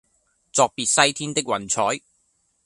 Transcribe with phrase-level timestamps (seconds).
[0.51, 2.01] 作別西天的雲彩